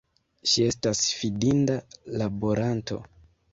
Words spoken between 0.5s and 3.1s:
Ŝi estas fidinda laboranto.